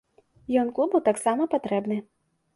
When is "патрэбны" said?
1.53-2.01